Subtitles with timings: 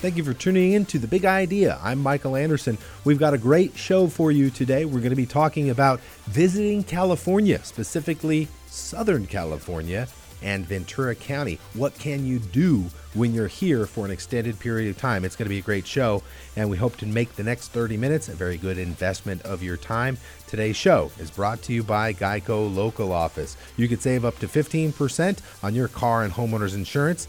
[0.00, 1.76] Thank you for tuning in to The Big Idea.
[1.82, 2.78] I'm Michael Anderson.
[3.02, 4.84] We've got a great show for you today.
[4.84, 10.06] We're going to be talking about visiting California, specifically Southern California
[10.40, 11.58] and Ventura County.
[11.74, 12.84] What can you do
[13.14, 15.24] when you're here for an extended period of time?
[15.24, 16.22] It's going to be a great show,
[16.54, 19.76] and we hope to make the next 30 minutes a very good investment of your
[19.76, 20.16] time.
[20.46, 23.56] Today's show is brought to you by Geico Local Office.
[23.76, 27.26] You could save up to 15% on your car and homeowners insurance.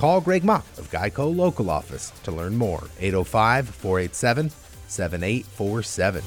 [0.00, 2.84] Call Greg Mock of Geico Local Office to learn more.
[3.00, 4.48] 805 487
[4.88, 6.22] 7847.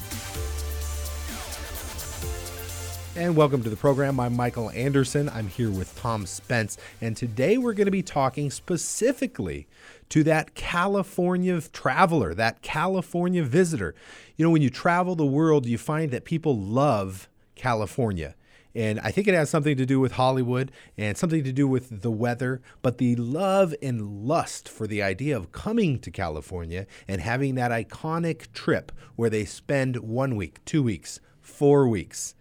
[3.16, 4.20] And welcome to the program.
[4.20, 5.28] I'm Michael Anderson.
[5.28, 6.78] I'm here with Tom Spence.
[7.00, 9.66] And today we're going to be talking specifically
[10.10, 13.96] to that California traveler, that California visitor.
[14.36, 18.36] You know, when you travel the world, you find that people love California.
[18.74, 22.02] And I think it has something to do with Hollywood and something to do with
[22.02, 27.20] the weather, but the love and lust for the idea of coming to California and
[27.20, 32.34] having that iconic trip where they spend one week, two weeks, four weeks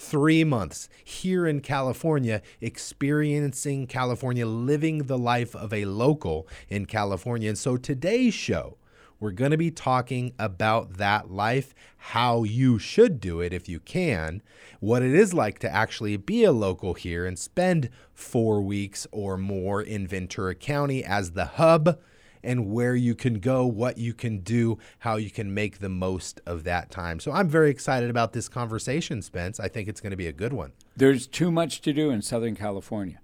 [0.00, 7.50] three months here in California, experiencing California, living the life of a local in California.
[7.50, 8.78] And so today's show,
[9.20, 13.78] we're going to be talking about that life, how you should do it if you
[13.78, 14.42] can,
[14.80, 19.36] what it is like to actually be a local here and spend four weeks or
[19.36, 21.98] more in Ventura County as the hub
[22.42, 26.40] and where you can go, what you can do, how you can make the most
[26.46, 27.20] of that time.
[27.20, 29.60] So I'm very excited about this conversation, Spence.
[29.60, 30.72] I think it's going to be a good one.
[30.96, 33.20] There's too much to do in Southern California,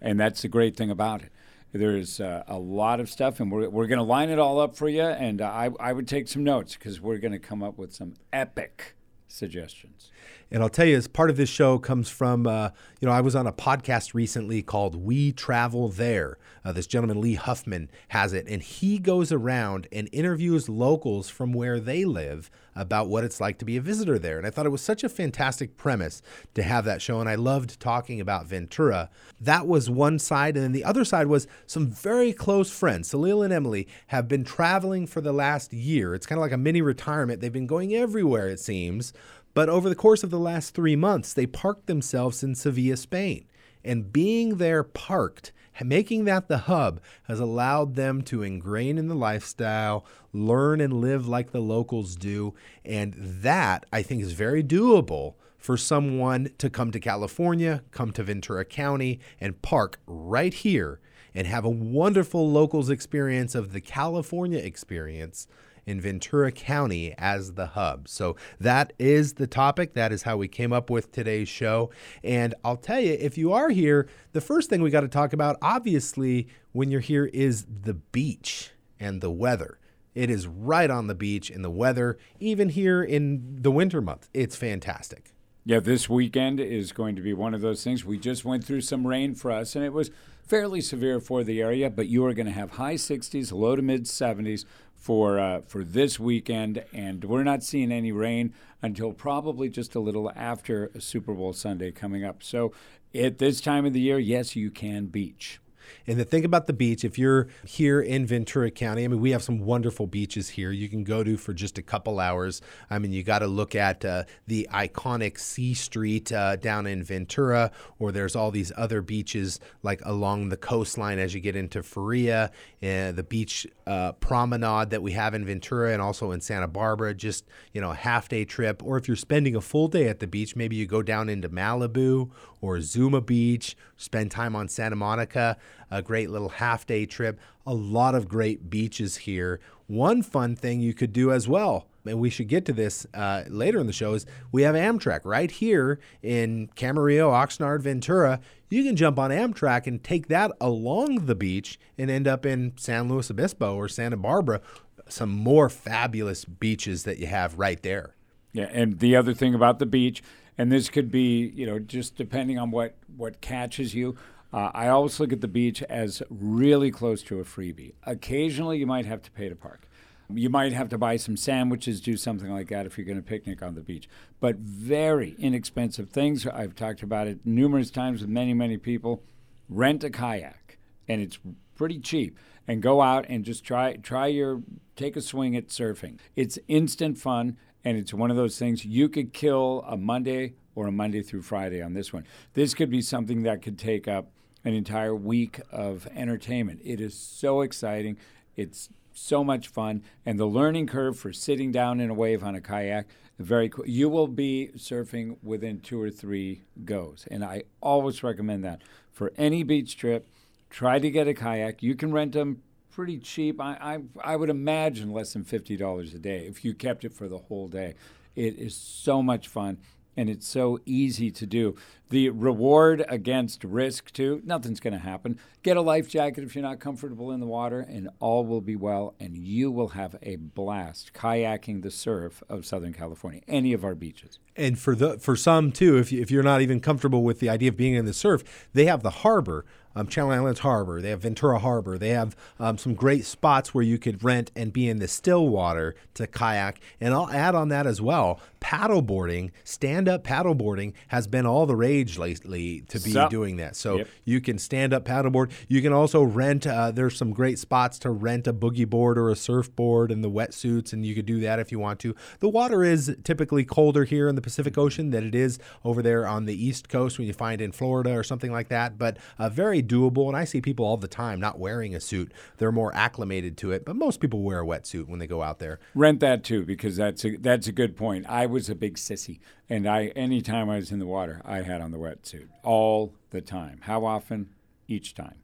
[0.00, 1.32] and that's the great thing about it.
[1.76, 4.76] There's uh, a lot of stuff, and we're, we're going to line it all up
[4.76, 5.02] for you.
[5.02, 7.92] And uh, I, I would take some notes because we're going to come up with
[7.92, 8.94] some epic
[9.26, 10.12] suggestions.
[10.52, 13.20] And I'll tell you, as part of this show comes from, uh, you know, I
[13.20, 16.38] was on a podcast recently called We Travel There.
[16.64, 18.46] Uh, this gentleman, Lee Huffman, has it.
[18.48, 23.58] And he goes around and interviews locals from where they live about what it's like
[23.58, 24.38] to be a visitor there.
[24.38, 26.22] And I thought it was such a fantastic premise
[26.54, 27.20] to have that show.
[27.20, 29.10] And I loved talking about Ventura.
[29.40, 30.56] That was one side.
[30.56, 33.10] And then the other side was some very close friends.
[33.10, 36.14] Salil and Emily have been traveling for the last year.
[36.14, 37.40] It's kind of like a mini retirement.
[37.40, 39.12] They've been going everywhere, it seems.
[39.54, 43.46] But over the course of the last three months, they parked themselves in Sevilla, Spain.
[43.84, 45.52] And being there parked,
[45.82, 51.26] making that the hub, has allowed them to ingrain in the lifestyle, learn and live
[51.26, 52.54] like the locals do.
[52.84, 58.22] And that, I think, is very doable for someone to come to California, come to
[58.22, 61.00] Ventura County, and park right here
[61.34, 65.48] and have a wonderful locals experience of the California experience
[65.86, 68.08] in Ventura County as the hub.
[68.08, 69.94] So that is the topic.
[69.94, 71.90] That is how we came up with today's show.
[72.22, 75.32] And I'll tell you, if you are here, the first thing we got to talk
[75.32, 79.78] about, obviously, when you're here, is the beach and the weather.
[80.14, 84.28] It is right on the beach and the weather, even here in the winter month.
[84.32, 85.32] It's fantastic.
[85.66, 88.04] Yeah, this weekend is going to be one of those things.
[88.04, 90.10] We just went through some rain for us, and it was
[90.46, 93.82] fairly severe for the area, but you are going to have high 60s, low to
[93.82, 94.66] mid 70s
[95.04, 100.00] for uh, for this weekend, and we're not seeing any rain until probably just a
[100.00, 102.42] little after Super Bowl Sunday coming up.
[102.42, 102.72] So
[103.14, 105.60] at this time of the year, yes, you can beach.
[106.06, 109.30] And the thing about the beach, if you're here in Ventura County, I mean, we
[109.30, 112.60] have some wonderful beaches here you can go to for just a couple hours.
[112.90, 117.02] I mean, you got to look at uh, the iconic C Street uh, down in
[117.02, 121.82] Ventura, or there's all these other beaches like along the coastline as you get into
[121.82, 122.50] Faria,
[122.82, 127.14] uh, the beach uh, promenade that we have in Ventura and also in Santa Barbara,
[127.14, 128.82] just, you know, a half day trip.
[128.82, 131.48] Or if you're spending a full day at the beach, maybe you go down into
[131.48, 132.30] Malibu
[132.60, 135.56] or Zuma Beach, spend time on Santa Monica
[135.90, 137.38] a great little half day trip.
[137.66, 139.60] A lot of great beaches here.
[139.86, 143.44] One fun thing you could do as well, and we should get to this uh,
[143.48, 148.40] later in the show, is we have Amtrak right here in Camarillo, Oxnard, Ventura.
[148.70, 152.72] You can jump on Amtrak and take that along the beach and end up in
[152.76, 154.60] San Luis Obispo or Santa Barbara.
[155.08, 158.14] Some more fabulous beaches that you have right there.
[158.54, 160.22] Yeah, and the other thing about the beach,
[160.56, 164.16] and this could be, you know, just depending on what what catches you.
[164.54, 167.94] Uh, I always look at the beach as really close to a freebie.
[168.04, 169.88] Occasionally, you might have to pay to park.
[170.32, 173.22] You might have to buy some sandwiches, do something like that if you're going to
[173.22, 174.08] picnic on the beach.
[174.38, 176.46] But very inexpensive things.
[176.46, 179.24] I've talked about it numerous times with many, many people.
[179.68, 180.78] Rent a kayak,
[181.08, 181.40] and it's
[181.74, 182.38] pretty cheap.
[182.68, 184.62] And go out and just try try your
[184.94, 186.20] take a swing at surfing.
[186.36, 190.86] It's instant fun, and it's one of those things you could kill a Monday or
[190.86, 192.24] a Monday through Friday on this one.
[192.52, 194.30] This could be something that could take up
[194.64, 196.80] an entire week of entertainment.
[196.84, 198.16] It is so exciting.
[198.56, 202.54] It's so much fun, and the learning curve for sitting down in a wave on
[202.54, 203.06] a kayak
[203.38, 203.86] very cool.
[203.86, 209.32] You will be surfing within two or three goes, and I always recommend that for
[209.36, 210.28] any beach trip.
[210.70, 211.82] Try to get a kayak.
[211.82, 213.60] You can rent them pretty cheap.
[213.60, 217.12] I I, I would imagine less than fifty dollars a day if you kept it
[217.12, 217.94] for the whole day.
[218.36, 219.78] It is so much fun
[220.16, 221.76] and it's so easy to do.
[222.10, 225.38] The reward against risk, too, nothing's going to happen.
[225.62, 228.76] Get a life jacket if you're not comfortable in the water, and all will be
[228.76, 233.84] well, and you will have a blast kayaking the surf of Southern California, any of
[233.84, 234.38] our beaches.
[234.54, 237.48] And for the for some too, if you, if you're not even comfortable with the
[237.48, 239.64] idea of being in the surf, they have the harbor
[239.94, 241.00] um, Channel Islands Harbor.
[241.00, 241.98] They have Ventura Harbor.
[241.98, 245.48] They have um, some great spots where you could rent and be in the still
[245.48, 246.80] water to kayak.
[247.00, 248.40] And I'll add on that as well.
[248.60, 253.76] Paddleboarding, stand up paddleboarding has been all the rage lately to be so, doing that.
[253.76, 254.08] So yep.
[254.24, 255.50] you can stand up paddleboard.
[255.68, 259.28] You can also rent, uh, there's some great spots to rent a boogie board or
[259.28, 262.14] a surfboard and the wetsuits, and you could do that if you want to.
[262.40, 266.26] The water is typically colder here in the Pacific Ocean than it is over there
[266.26, 268.96] on the East Coast when you find in Florida or something like that.
[268.98, 270.28] But uh, very doable.
[270.28, 272.32] And I see people all the time not wearing a suit.
[272.58, 275.58] They're more acclimated to it, but most people wear a wetsuit when they go out
[275.58, 275.78] there.
[275.94, 278.26] Rent that too, because that's a, that's a good point.
[278.28, 281.80] I was a big sissy, and I anytime I was in the water, I had
[281.80, 283.80] on the wetsuit all the time.
[283.82, 284.50] How often?
[284.86, 285.36] Each time.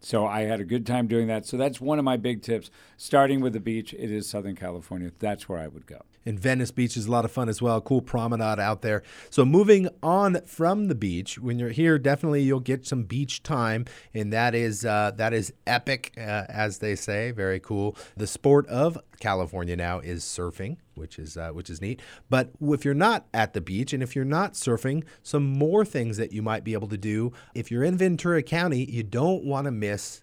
[0.00, 1.46] So I had a good time doing that.
[1.46, 2.70] So that's one of my big tips.
[2.96, 5.10] Starting with the beach, it is Southern California.
[5.18, 6.02] That's where I would go.
[6.28, 7.80] And Venice Beach is a lot of fun as well.
[7.80, 9.02] Cool promenade out there.
[9.30, 13.86] So moving on from the beach, when you're here, definitely you'll get some beach time,
[14.12, 17.30] and that is uh, that is epic, uh, as they say.
[17.30, 17.96] Very cool.
[18.16, 22.00] The sport of California now is surfing, which is uh, which is neat.
[22.30, 26.16] But if you're not at the beach and if you're not surfing, some more things
[26.16, 27.32] that you might be able to do.
[27.54, 30.22] If you're in Ventura County, you don't want to miss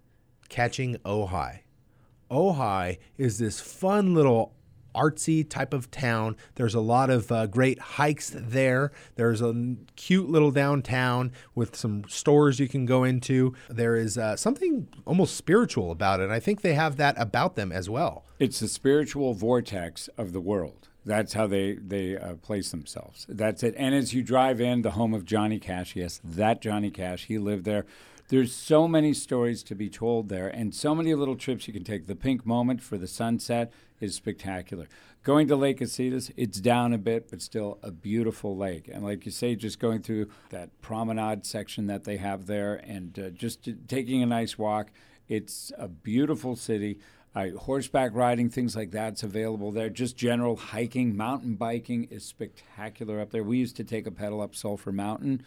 [0.49, 1.59] catching ojai.
[2.31, 4.53] Ojai is this fun little
[4.95, 6.35] artsy type of town.
[6.55, 8.91] There's a lot of uh, great hikes there.
[9.15, 13.53] There's a cute little downtown with some stores you can go into.
[13.69, 16.29] There is uh, something almost spiritual about it.
[16.29, 18.23] I think they have that about them as well.
[18.39, 20.89] It's the spiritual vortex of the world.
[21.05, 23.27] That's how they they uh, place themselves.
[23.29, 23.75] That's it.
[23.77, 27.37] And as you drive in, the home of Johnny Cash, yes, that Johnny Cash, he
[27.37, 27.85] lived there.
[28.29, 31.83] There's so many stories to be told there, and so many little trips you can
[31.83, 32.07] take.
[32.07, 34.87] The pink moment for the sunset is spectacular.
[35.23, 38.89] Going to Lake Casitas, it's down a bit, but still a beautiful lake.
[38.91, 43.17] And like you say, just going through that promenade section that they have there and
[43.17, 44.91] uh, just taking a nice walk,
[45.27, 46.99] it's a beautiful city.
[47.33, 49.89] Uh, horseback riding, things like that's available there.
[49.89, 53.43] Just general hiking, mountain biking is spectacular up there.
[53.43, 55.43] We used to take a pedal up Sulphur Mountain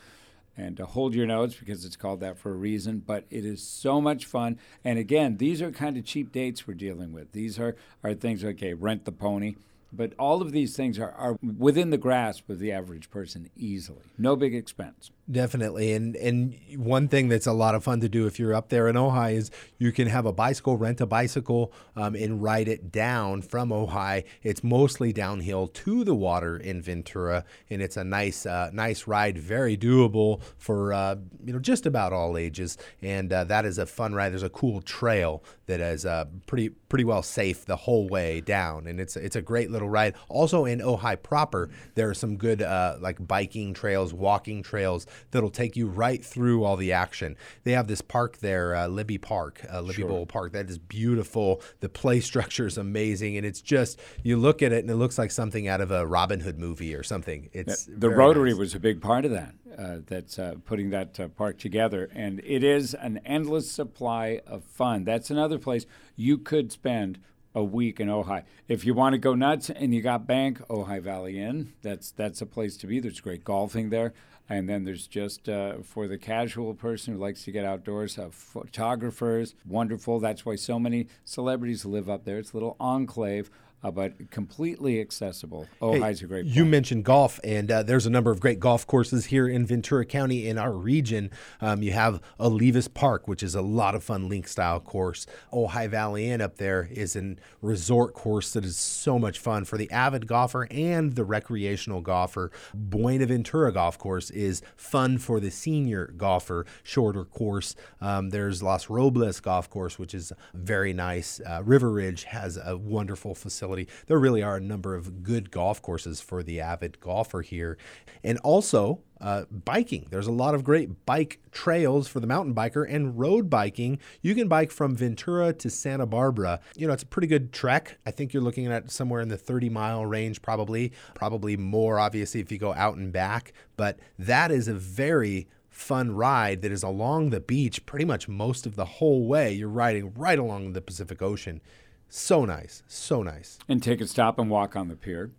[0.58, 3.02] and to hold your notes because it's called that for a reason.
[3.06, 4.58] But it is so much fun.
[4.84, 7.32] And again, these are kind of cheap dates we're dealing with.
[7.32, 9.54] These are, are things, okay, rent the pony.
[9.92, 14.04] But all of these things are, are within the grasp of the average person easily.
[14.18, 15.10] No big expense.
[15.30, 15.92] Definitely.
[15.92, 18.88] And and one thing that's a lot of fun to do if you're up there
[18.88, 22.90] in Ojai is you can have a bicycle, rent a bicycle, um, and ride it
[22.90, 24.24] down from Ojai.
[24.42, 29.36] It's mostly downhill to the water in Ventura, and it's a nice uh, nice ride,
[29.36, 32.78] very doable for uh, you know just about all ages.
[33.02, 34.32] And uh, that is a fun ride.
[34.32, 38.86] There's a cool trail that is uh, pretty pretty well safe the whole way down,
[38.86, 40.14] and it's it's a great little ride.
[40.28, 45.50] Also in Ojai proper, there are some good uh, like biking trails, walking trails that'll
[45.50, 47.36] take you right through all the action.
[47.64, 50.08] They have this park there, uh, Libbey Park, uh, Libbey sure.
[50.08, 50.52] Bowl Park.
[50.52, 51.60] That is beautiful.
[51.80, 55.18] The play structure is amazing, and it's just you look at it and it looks
[55.18, 57.48] like something out of a Robin Hood movie or something.
[57.52, 58.58] It's the Rotary nice.
[58.58, 59.54] was a big part of that.
[59.78, 64.64] Uh, that's uh, putting that uh, park together, and it is an endless supply of
[64.64, 65.04] fun.
[65.04, 67.20] That's another place you could spend
[67.58, 68.44] a week in Ojai.
[68.68, 71.72] If you want to go nuts and you got bank, Ojai Valley Inn.
[71.82, 73.00] That's that's a place to be.
[73.00, 74.14] There's great golfing there.
[74.48, 78.28] And then there's just uh, for the casual person who likes to get outdoors, uh,
[78.30, 80.20] photographers, wonderful.
[80.20, 82.38] That's why so many celebrities live up there.
[82.38, 83.50] It's a little enclave
[83.82, 85.66] uh, but completely accessible.
[85.80, 86.44] Ojai's hey, a great.
[86.44, 86.56] Point.
[86.56, 90.04] You mentioned golf, and uh, there's a number of great golf courses here in Ventura
[90.04, 91.30] County in our region.
[91.60, 95.26] Um, you have Olivas Park, which is a lot of fun link style course.
[95.52, 99.76] Ojai Valley Inn up there is a resort course that is so much fun for
[99.76, 102.50] the avid golfer and the recreational golfer.
[102.74, 107.76] Buenaventura Golf Course is fun for the senior golfer, shorter course.
[108.00, 111.40] Um, there's Los Robles Golf Course, which is very nice.
[111.46, 113.88] Uh, River Ridge has a wonderful facility facility.
[114.06, 117.76] There really are a number of good golf courses for the avid golfer here.
[118.24, 120.06] And also, uh, biking.
[120.10, 123.98] There's a lot of great bike trails for the mountain biker and road biking.
[124.22, 126.60] You can bike from Ventura to Santa Barbara.
[126.76, 127.98] You know, it's a pretty good trek.
[128.06, 132.40] I think you're looking at somewhere in the 30 mile range, probably, probably more, obviously,
[132.40, 133.52] if you go out and back.
[133.76, 138.66] But that is a very fun ride that is along the beach pretty much most
[138.66, 139.52] of the whole way.
[139.52, 141.60] You're riding right along the Pacific Ocean.
[142.08, 143.58] So nice, so nice.
[143.68, 145.30] And take a stop and walk on the pier.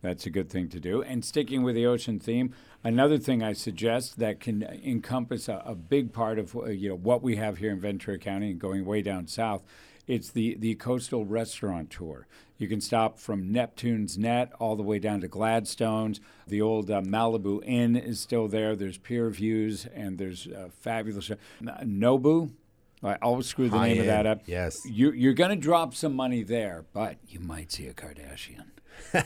[0.00, 1.02] That's a good thing to do.
[1.02, 2.54] And sticking with the ocean theme,
[2.84, 6.96] another thing I suggest that can encompass a, a big part of uh, you know
[6.96, 9.64] what we have here in Ventura County and going way down south,
[10.06, 12.26] it's the the coastal restaurant tour.
[12.58, 16.20] You can stop from Neptune's Net all the way down to Gladstone's.
[16.46, 18.76] The old uh, Malibu Inn is still there.
[18.76, 21.30] There's pier views and there's uh, fabulous
[21.62, 22.50] Nobu.
[23.04, 24.42] I always screw the High name of that up.
[24.46, 24.80] yes.
[24.86, 28.64] you, you're going to drop some money there, but you might see a Kardashian.
[29.14, 29.20] Oh,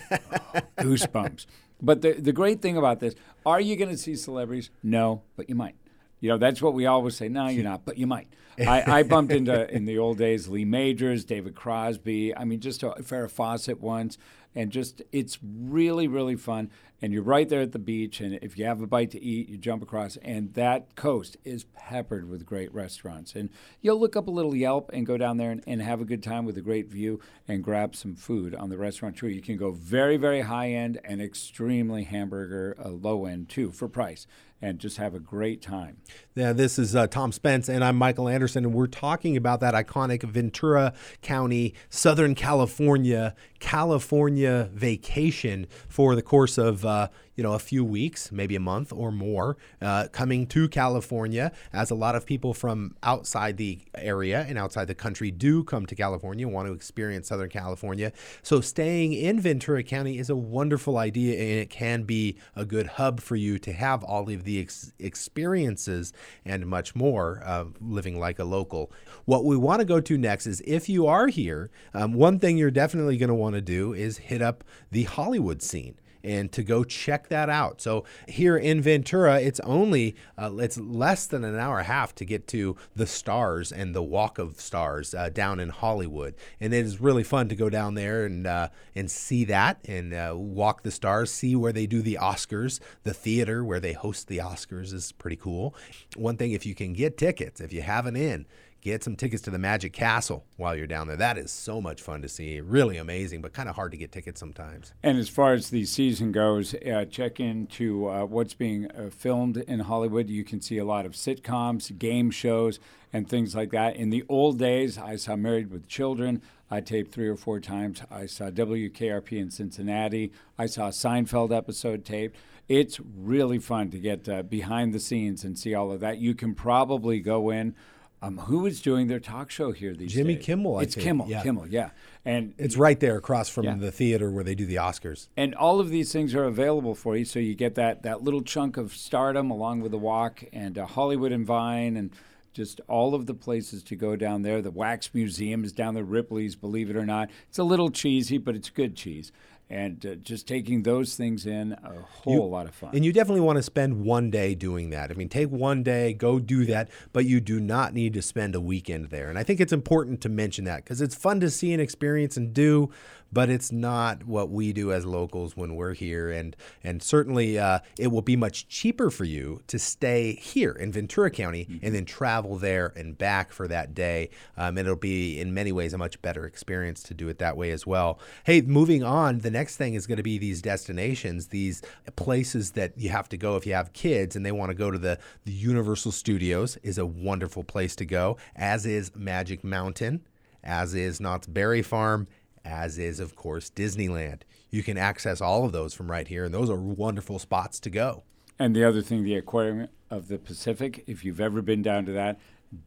[0.78, 1.46] goosebumps.
[1.80, 3.14] But the the great thing about this,
[3.46, 4.70] are you going to see celebrities?
[4.82, 5.76] No, but you might.
[6.20, 7.28] You know, that's what we always say.
[7.28, 8.28] No, you're not, but you might.
[8.58, 12.36] I, I bumped into in the old days Lee Majors, David Crosby.
[12.36, 14.18] I mean, just a Farrah Fawcett once,
[14.54, 16.70] and just it's really really fun.
[17.00, 19.48] And you're right there at the beach, and if you have a bite to eat,
[19.48, 23.36] you jump across, and that coast is peppered with great restaurants.
[23.36, 26.04] And you'll look up a little Yelp and go down there and, and have a
[26.04, 29.30] good time with a great view and grab some food on the restaurant tour.
[29.30, 33.86] You can go very very high end and extremely hamburger uh, low end too for
[33.86, 34.26] price
[34.60, 35.98] and just have a great time.
[36.34, 39.74] Yeah, this is uh, Tom Spence, and I'm Michael Anderson, and we're talking about that
[39.74, 47.58] iconic Ventura County, Southern California, California vacation for the course of uh, you know a
[47.58, 51.52] few weeks, maybe a month or more, uh, coming to California.
[51.72, 55.86] As a lot of people from outside the area and outside the country do come
[55.86, 58.12] to California, want to experience Southern California.
[58.42, 62.86] So staying in Ventura County is a wonderful idea, and it can be a good
[62.86, 66.12] hub for you to have all of the ex- experiences
[66.44, 68.90] and much more uh, living like a local.
[69.26, 72.58] What we want to go to next is if you are here, um, one thing
[72.58, 76.62] you're definitely going to want to do is hit up the Hollywood scene and to
[76.62, 77.80] go check that out.
[77.80, 82.14] So here in Ventura, it's only uh, it's less than an hour and a half
[82.16, 86.74] to get to the Stars and the Walk of Stars uh, down in Hollywood, and
[86.74, 90.34] it is really fun to go down there and uh, and see that and uh,
[90.36, 94.38] walk the stars, see where they do the Oscars, the theater where they host the
[94.38, 95.74] Oscars is pretty cool.
[96.16, 98.46] One thing, if you can get tickets, if you have an in
[98.88, 101.16] get some tickets to the Magic Castle while you're down there.
[101.16, 102.60] That is so much fun to see.
[102.60, 104.92] Really amazing, but kind of hard to get tickets sometimes.
[105.02, 109.56] And as far as the season goes, uh, check into uh, what's being uh, filmed
[109.56, 110.28] in Hollywood.
[110.28, 112.80] You can see a lot of sitcoms, game shows,
[113.12, 113.96] and things like that.
[113.96, 116.42] In the old days, I saw Married with Children.
[116.70, 118.02] I taped three or four times.
[118.10, 120.32] I saw WKRP in Cincinnati.
[120.58, 122.36] I saw a Seinfeld episode taped.
[122.68, 126.18] It's really fun to get uh, behind the scenes and see all of that.
[126.18, 127.74] You can probably go in.
[128.20, 130.14] Um, who is doing their talk show here these days?
[130.16, 130.44] Jimmy days?
[130.44, 131.04] Kimmel, I it's think.
[131.06, 131.28] Kimmel.
[131.28, 131.42] Yeah.
[131.42, 131.90] Kimmel, yeah.
[132.24, 133.76] And It's right there across from Yeah.
[133.76, 135.28] the theater where they do the Oscars.
[135.36, 138.42] and all of these things are available for you, so you get that that little
[138.42, 142.10] chunk of stardom along with the walk and uh, Hollywood and Vine and
[142.52, 144.60] just all of the places to go down there.
[144.60, 147.30] The Wax Museum is down there, Ripley's, believe it or not.
[147.48, 149.30] It's a little cheesy, but it's good cheese.
[149.70, 152.90] And uh, just taking those things in, a whole lot of fun.
[152.94, 155.10] And you definitely want to spend one day doing that.
[155.10, 158.54] I mean, take one day, go do that, but you do not need to spend
[158.54, 159.28] a weekend there.
[159.28, 162.38] And I think it's important to mention that because it's fun to see and experience
[162.38, 162.90] and do,
[163.32, 166.30] but it's not what we do as locals when we're here.
[166.30, 170.92] And and certainly uh, it will be much cheaper for you to stay here in
[170.92, 174.30] Ventura County and then travel there and back for that day.
[174.56, 177.56] Um, and it'll be in many ways a much better experience to do it that
[177.56, 178.18] way as well.
[178.44, 181.82] Hey, moving on, the next thing is going to be these destinations, these
[182.16, 184.90] places that you have to go if you have kids and they want to go
[184.90, 190.22] to the, the Universal Studios is a wonderful place to go, as is Magic Mountain,
[190.62, 192.26] as is Knott's Berry Farm,
[192.64, 194.42] as is, of course, Disneyland.
[194.70, 197.90] You can access all of those from right here, and those are wonderful spots to
[197.90, 198.24] go.
[198.58, 202.12] And the other thing, the Aquarium of the Pacific, if you've ever been down to
[202.12, 202.38] that,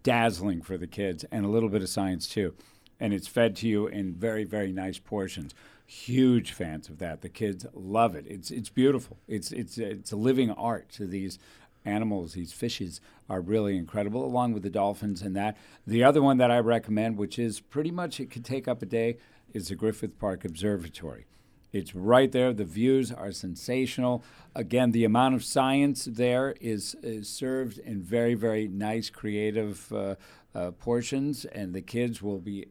[0.04, 2.54] dazzling for the kids and a little bit of science too.
[3.00, 5.56] And it's fed to you in very, very nice portions.
[5.86, 7.22] Huge fans of that.
[7.22, 8.26] The kids love it.
[8.28, 9.18] It's it's beautiful.
[9.28, 11.40] It's it's it's a living art to these
[11.84, 12.34] animals.
[12.34, 15.58] These fishes are really incredible, along with the dolphins and that.
[15.86, 18.86] The other one that I recommend, which is pretty much it could take up a
[18.86, 19.18] day,
[19.54, 21.26] is the Griffith Park Observatory.
[21.72, 22.52] It's right there.
[22.54, 24.24] The views are sensational.
[24.56, 30.16] Again, the amount of science there is, is served in very, very nice, creative uh,
[30.54, 32.68] uh, portions, and the kids will be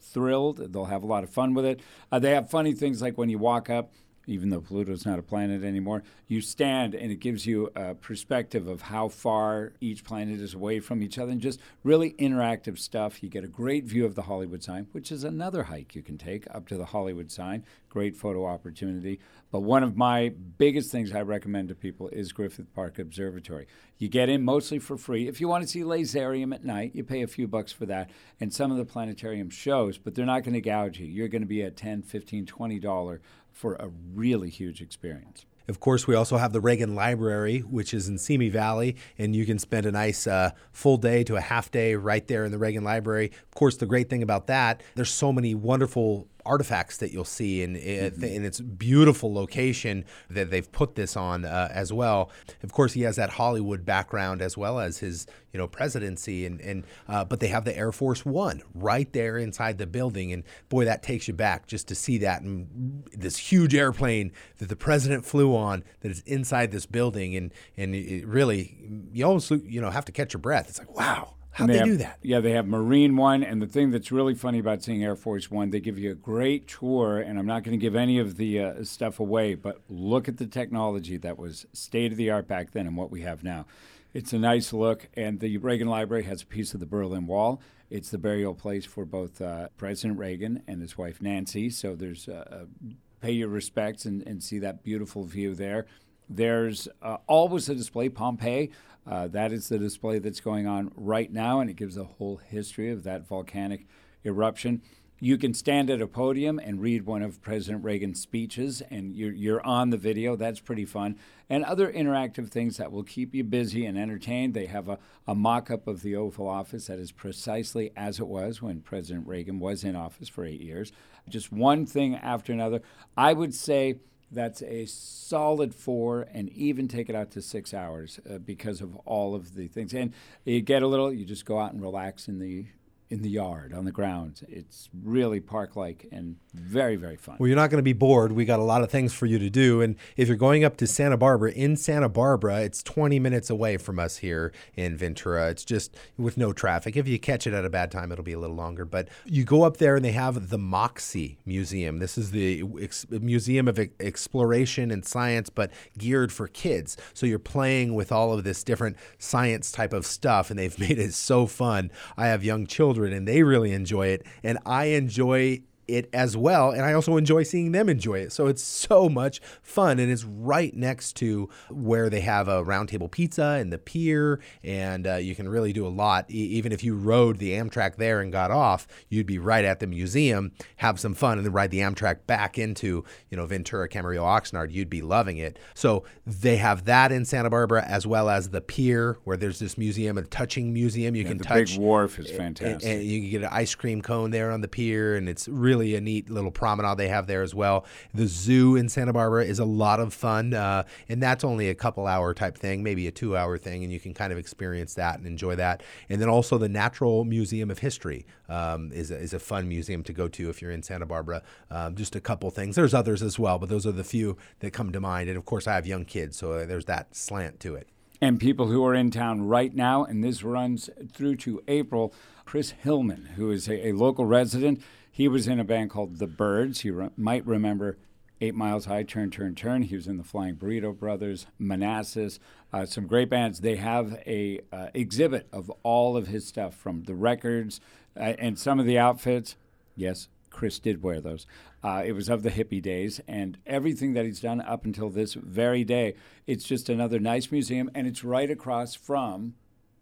[0.00, 0.72] thrilled.
[0.72, 1.80] They'll have a lot of fun with it.
[2.10, 3.92] Uh, they have funny things like when you walk up,
[4.30, 8.68] even though Pluto's not a planet anymore, you stand and it gives you a perspective
[8.68, 13.22] of how far each planet is away from each other and just really interactive stuff.
[13.22, 16.16] You get a great view of the Hollywood sign, which is another hike you can
[16.16, 17.64] take up to the Hollywood sign.
[17.88, 19.18] Great photo opportunity.
[19.50, 23.66] But one of my biggest things I recommend to people is Griffith Park Observatory.
[23.98, 25.26] You get in mostly for free.
[25.26, 28.10] If you want to see Laserium at night, you pay a few bucks for that
[28.38, 31.06] and some of the planetarium shows, but they're not going to gouge you.
[31.06, 33.20] You're going to be at 10, 15, 20 dollar
[33.52, 35.46] for a really huge experience.
[35.68, 39.46] Of course, we also have the Reagan Library, which is in Simi Valley, and you
[39.46, 42.58] can spend a nice uh, full day to a half day right there in the
[42.58, 43.30] Reagan Library.
[43.44, 47.62] Of course, the great thing about that, there's so many wonderful artifacts that you'll see
[47.62, 48.24] in, mm-hmm.
[48.24, 52.30] in its beautiful location that they've put this on uh, as well.
[52.62, 56.60] Of course, he has that Hollywood background as well as his you know presidency and
[56.60, 60.44] and uh, but they have the Air Force One right there inside the building and
[60.68, 64.76] boy that takes you back just to see that and this huge airplane that the
[64.76, 68.76] president flew on that is inside this building and and it really
[69.12, 70.68] you almost you know have to catch your breath.
[70.68, 72.18] It's like wow How'd they, they have, do that?
[72.22, 75.50] Yeah, they have Marine One, and the thing that's really funny about seeing Air Force
[75.50, 78.36] One, they give you a great tour, and I'm not going to give any of
[78.36, 82.48] the uh, stuff away, but look at the technology that was state of the art
[82.48, 83.66] back then and what we have now.
[84.12, 87.60] It's a nice look, and the Reagan Library has a piece of the Berlin Wall.
[87.90, 92.28] It's the burial place for both uh, President Reagan and his wife Nancy, so there's
[92.28, 95.86] uh, uh pay your respects and, and see that beautiful view there.
[96.28, 98.70] There's uh, always a display, Pompeii.
[99.06, 102.36] Uh, that is the display that's going on right now, and it gives a whole
[102.36, 103.86] history of that volcanic
[104.24, 104.82] eruption.
[105.22, 109.32] You can stand at a podium and read one of President Reagan's speeches, and you're,
[109.32, 110.34] you're on the video.
[110.34, 111.18] That's pretty fun.
[111.50, 114.54] And other interactive things that will keep you busy and entertained.
[114.54, 118.28] They have a, a mock up of the Oval Office that is precisely as it
[118.28, 120.90] was when President Reagan was in office for eight years.
[121.28, 122.80] Just one thing after another.
[123.14, 123.96] I would say
[124.30, 128.96] that's a solid four and even take it out to six hours uh, because of
[129.04, 129.92] all of the things.
[129.92, 130.12] And
[130.44, 132.66] you get a little you just go out and relax in the
[133.10, 134.44] in the yard on the grounds.
[134.48, 137.36] It's really park like and very, very fun.
[137.38, 138.32] Well, you're not going to be bored.
[138.32, 139.82] We got a lot of things for you to do.
[139.82, 143.76] And if you're going up to Santa Barbara, in Santa Barbara, it's 20 minutes away
[143.78, 145.50] from us here in Ventura.
[145.50, 146.96] It's just with no traffic.
[146.96, 148.84] If you catch it at a bad time, it'll be a little longer.
[148.84, 151.98] But you go up there and they have the MOXI Museum.
[151.98, 156.96] This is the ex- Museum of Exploration and Science, but geared for kids.
[157.12, 160.98] So you're playing with all of this different science type of stuff, and they've made
[160.98, 161.90] it so fun.
[162.16, 164.26] I have young children children and they really enjoy it.
[164.42, 166.70] And I enjoy it as well.
[166.70, 168.32] And I also enjoy seeing them enjoy it.
[168.32, 169.98] So it's so much fun.
[169.98, 174.40] And it's right next to where they have a roundtable pizza and the pier.
[174.62, 176.30] And uh, you can really do a lot.
[176.30, 179.80] E- even if you rode the Amtrak there and got off, you'd be right at
[179.80, 183.88] the museum, have some fun, and then ride the Amtrak back into, you know, Ventura,
[183.88, 184.70] Camarillo, Oxnard.
[184.70, 185.58] You'd be loving it.
[185.74, 189.76] So they have that in Santa Barbara as well as the pier where there's this
[189.78, 191.14] museum, a touching museum.
[191.14, 191.72] You yeah, can the touch.
[191.72, 192.88] big wharf is fantastic.
[192.88, 195.16] And, and you can get an ice cream cone there on the pier.
[195.16, 197.84] And it's really really a neat little promenade they have there as well.
[198.14, 201.74] The zoo in Santa Barbara is a lot of fun, uh, and that's only a
[201.74, 204.94] couple hour type thing, maybe a two hour thing, and you can kind of experience
[204.94, 205.82] that and enjoy that.
[206.08, 210.02] And then also the Natural Museum of History um, is, a, is a fun museum
[210.04, 211.42] to go to if you're in Santa Barbara.
[211.70, 212.76] Um, just a couple things.
[212.76, 215.28] There's others as well, but those are the few that come to mind.
[215.28, 217.88] And of course, I have young kids, so there's that slant to it.
[218.22, 222.12] And people who are in town right now, and this runs through to April,
[222.44, 224.82] Chris Hillman, who is a, a local resident,
[225.20, 226.82] he was in a band called The Byrds.
[226.82, 227.98] You re- might remember
[228.40, 229.82] Eight Miles High, Turn, Turn, Turn.
[229.82, 232.40] He was in the Flying Burrito Brothers, Manassas,
[232.72, 233.60] uh, some great bands.
[233.60, 237.82] They have a uh, exhibit of all of his stuff from the records
[238.16, 239.56] uh, and some of the outfits.
[239.94, 241.46] Yes, Chris did wear those.
[241.84, 245.34] Uh, it was of the hippie days, and everything that he's done up until this
[245.34, 246.14] very day.
[246.46, 249.52] It's just another nice museum, and it's right across from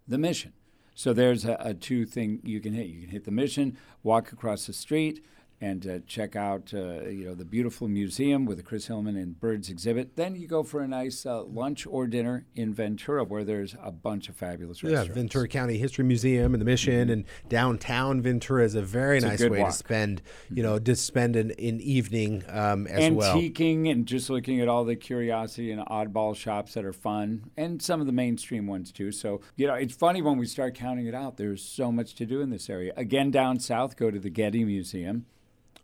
[0.06, 0.52] the Mission.
[0.98, 2.88] So there's a, a, two thing you can hit.
[2.88, 5.24] You can hit the mission, walk across the street,
[5.60, 9.38] and uh, check out uh, you know the beautiful museum with the Chris Hillman and
[9.40, 10.16] Byrds exhibit.
[10.16, 13.90] Then you go for a nice uh, lunch or dinner in Ventura, where there's a
[13.90, 15.08] bunch of fabulous yeah, restaurants.
[15.08, 17.10] Yeah, Ventura County History Museum and the Mission, mm-hmm.
[17.10, 19.70] and downtown Ventura is a very it's nice a way walk.
[19.70, 23.36] to spend you know to spend an, an evening um, as Antiquing well.
[23.36, 27.82] Antiquing and just looking at all the curiosity and oddball shops that are fun, and
[27.82, 29.10] some of the mainstream ones too.
[29.10, 31.36] So you know, it's funny when we start counting it out.
[31.36, 32.92] There's so much to do in this area.
[32.96, 35.26] Again, down south, go to the Getty Museum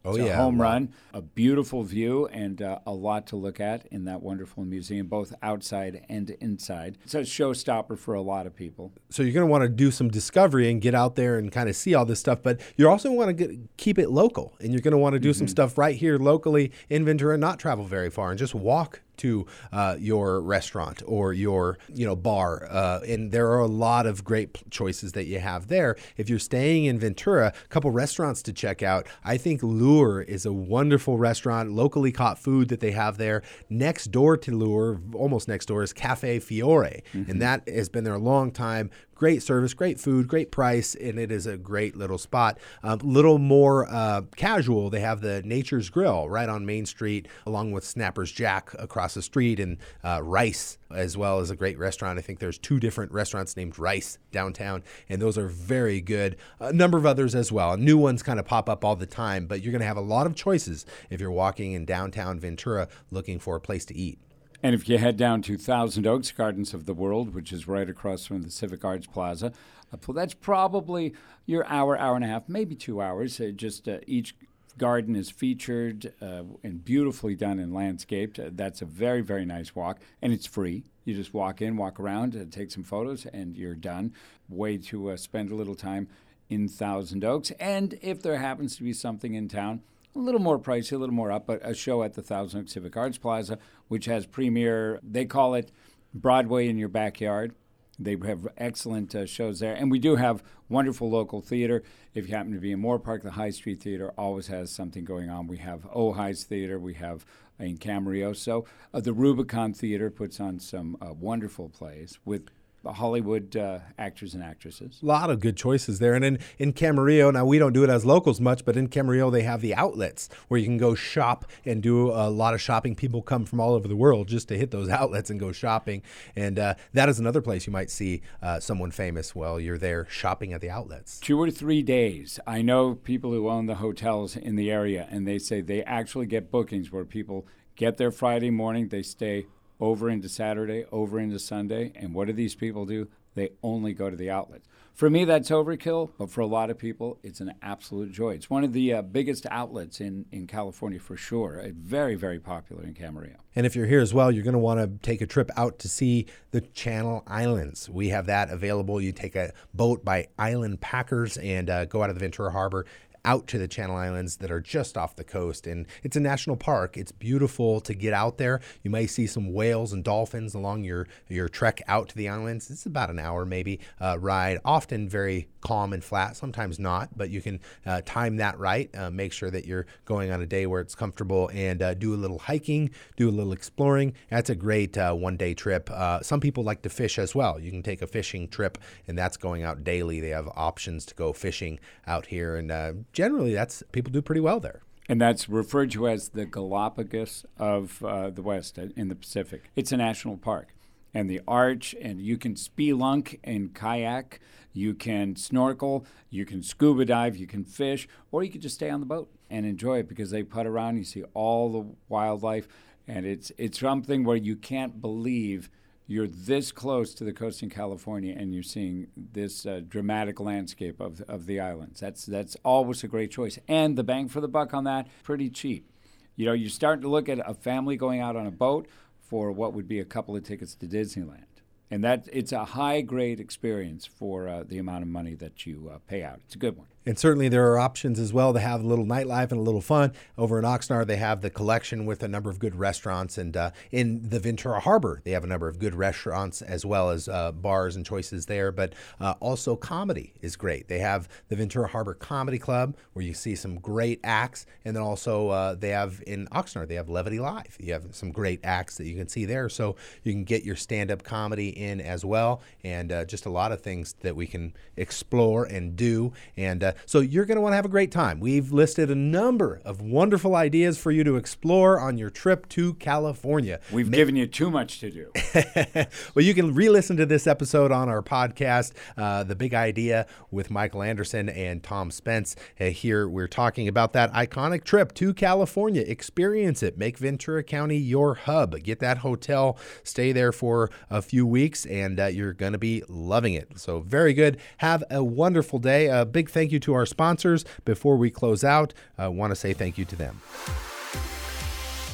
[0.04, 0.64] Oh, it's yeah, a home wow.
[0.64, 5.06] run, a beautiful view, and uh, a lot to look at in that wonderful museum,
[5.06, 6.98] both outside and inside.
[7.04, 8.92] It's a showstopper for a lot of people.
[9.10, 11.68] so you're going to want to do some discovery and get out there and kind
[11.68, 14.72] of see all this stuff but you also want to get, keep it local and
[14.72, 17.58] you're going to want to do some stuff right here locally in ventura and not
[17.58, 22.66] travel very far and just walk to uh, your restaurant or your you know bar
[22.70, 25.96] uh, and there are a lot of great choices that you have there.
[26.16, 29.06] If you're staying in ventura a couple restaurants to check out.
[29.24, 33.42] I think lure is a wonderful restaurant locally caught food that they have there.
[33.68, 38.14] Next door to lure almost next door is cafe fiore and that has been there
[38.14, 38.90] a long time
[39.24, 42.58] great service, great food, great price, and it is a great little spot.
[42.82, 47.72] A little more uh, casual, they have the Nature's Grill right on Main Street, along
[47.72, 52.18] with Snapper's Jack across the street, and uh, Rice as well as a great restaurant.
[52.18, 56.36] I think there's two different restaurants named Rice downtown, and those are very good.
[56.60, 57.78] A number of others as well.
[57.78, 60.02] New ones kind of pop up all the time, but you're going to have a
[60.02, 64.18] lot of choices if you're walking in downtown Ventura looking for a place to eat.
[64.64, 67.86] And if you head down to Thousand Oaks Gardens of the World, which is right
[67.86, 69.52] across from the Civic Arts Plaza,
[69.92, 71.12] uh, that's probably
[71.44, 73.38] your hour, hour and a half, maybe two hours.
[73.38, 74.34] Uh, just uh, each
[74.78, 78.38] garden is featured uh, and beautifully done and landscaped.
[78.38, 80.84] Uh, that's a very, very nice walk, and it's free.
[81.04, 84.14] You just walk in, walk around, uh, take some photos, and you're done.
[84.48, 86.08] Way to spend a little time
[86.48, 87.50] in Thousand Oaks.
[87.60, 89.82] And if there happens to be something in town,
[90.14, 92.72] a little more pricey, a little more up, but a show at the Thousand Oaks
[92.72, 95.72] Civic Arts Plaza, which has premier, they call it
[96.12, 97.54] Broadway in your backyard.
[97.98, 99.74] They have excellent uh, shows there.
[99.74, 101.82] And we do have wonderful local theater.
[102.12, 105.30] If you happen to be in Moorpark, the High Street Theater always has something going
[105.30, 105.46] on.
[105.46, 107.24] We have Ojai's Theater, we have
[107.58, 108.36] in Camarillo.
[108.36, 112.48] So uh, the Rubicon Theater puts on some uh, wonderful plays with
[112.92, 115.00] Hollywood uh, actors and actresses.
[115.02, 116.14] A lot of good choices there.
[116.14, 119.32] And in, in Camarillo, now we don't do it as locals much, but in Camarillo,
[119.32, 122.94] they have the outlets where you can go shop and do a lot of shopping.
[122.94, 126.02] People come from all over the world just to hit those outlets and go shopping.
[126.36, 130.06] And uh, that is another place you might see uh, someone famous while you're there
[130.08, 131.20] shopping at the outlets.
[131.20, 132.38] two or three days.
[132.46, 136.26] I know people who own the hotels in the area, and they say they actually
[136.26, 139.46] get bookings where people get there Friday morning, they stay
[139.80, 143.08] over into Saturday, over into Sunday, and what do these people do?
[143.34, 144.68] They only go to the outlets.
[144.94, 148.34] For me, that's overkill, but for a lot of people, it's an absolute joy.
[148.34, 151.60] It's one of the uh, biggest outlets in, in California for sure.
[151.60, 153.34] Uh, very, very popular in Camarillo.
[153.56, 155.80] And if you're here as well, you're going to want to take a trip out
[155.80, 157.90] to see the Channel Islands.
[157.90, 159.00] We have that available.
[159.00, 162.86] You take a boat by Island Packers and uh, go out of the Ventura Harbor
[163.24, 165.66] out to the Channel Islands that are just off the coast.
[165.66, 166.96] And it's a national park.
[166.96, 168.60] It's beautiful to get out there.
[168.82, 172.70] You may see some whales and dolphins along your, your trek out to the islands.
[172.70, 177.30] It's about an hour maybe uh, ride, often very calm and flat, sometimes not, but
[177.30, 178.94] you can uh, time that right.
[178.94, 182.14] Uh, make sure that you're going on a day where it's comfortable and uh, do
[182.14, 184.12] a little hiking, do a little exploring.
[184.30, 185.90] That's a great uh, one day trip.
[185.90, 187.58] Uh, some people like to fish as well.
[187.58, 190.20] You can take a fishing trip, and that's going out daily.
[190.20, 192.70] They have options to go fishing out here, and
[193.14, 194.82] generally, that's people do pretty well there.
[195.08, 199.70] And that's referred to as the Galapagos of uh, the West uh, in the Pacific.
[199.76, 200.74] It's a national park.
[201.12, 204.40] And the arch, and you can spelunk and kayak,
[204.72, 208.90] you can snorkel, you can scuba dive, you can fish, or you can just stay
[208.90, 212.66] on the boat and enjoy it because they put around, you see all the wildlife,
[213.06, 215.70] and it's it's something where you can't believe
[216.06, 221.00] you're this close to the coast in California and you're seeing this uh, dramatic landscape
[221.00, 222.00] of, of the islands.
[222.00, 225.48] That's that's always a great choice, and the bang for the buck on that pretty
[225.48, 225.90] cheap.
[226.36, 228.88] You know, you're starting to look at a family going out on a boat
[229.18, 233.00] for what would be a couple of tickets to Disneyland, and that it's a high
[233.00, 236.40] grade experience for uh, the amount of money that you uh, pay out.
[236.44, 236.88] It's a good one.
[237.06, 239.82] And certainly there are options as well to have a little nightlife and a little
[239.82, 240.12] fun.
[240.38, 243.36] Over in Oxnard, they have the collection with a number of good restaurants.
[243.36, 247.10] And uh, in the Ventura Harbor, they have a number of good restaurants as well
[247.10, 248.72] as uh, bars and choices there.
[248.72, 250.88] But uh, also comedy is great.
[250.88, 254.64] They have the Ventura Harbor Comedy Club where you see some great acts.
[254.86, 257.76] And then also uh, they have in Oxnard, they have Levity Live.
[257.78, 259.68] You have some great acts that you can see there.
[259.68, 262.62] So you can get your stand up comedy in as well.
[262.82, 266.32] And uh, just a lot of things that we can explore and do.
[266.56, 268.40] And so you're going to want to have a great time.
[268.40, 272.94] We've listed a number of wonderful ideas for you to explore on your trip to
[272.94, 273.80] California.
[273.92, 275.32] We've given you too much to do.
[276.34, 280.26] well, you can re listen to this episode on our podcast, uh, The Big Idea
[280.50, 282.56] with Michael Anderson and Tom Spence.
[282.80, 286.02] Uh, here we're talking about that iconic trip to California.
[286.02, 286.96] Experience it.
[286.96, 288.78] Make Ventura County your hub.
[288.82, 292.78] Get that hotel, stay there for a few weeks weeks, and uh, you're going to
[292.78, 293.68] be loving it.
[293.76, 294.58] So, very good.
[294.78, 296.08] Have a wonderful day.
[296.08, 297.64] A big thank you to our sponsors.
[297.84, 300.40] Before we close out, I want to say thank you to them.